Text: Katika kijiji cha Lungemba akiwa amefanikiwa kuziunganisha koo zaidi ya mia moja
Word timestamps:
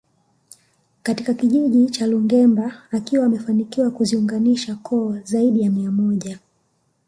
Katika 1.03 1.33
kijiji 1.33 1.89
cha 1.89 2.07
Lungemba 2.07 2.73
akiwa 2.91 3.25
amefanikiwa 3.25 3.91
kuziunganisha 3.91 4.75
koo 4.75 5.19
zaidi 5.23 5.61
ya 5.63 5.71
mia 5.71 5.91
moja 5.91 6.39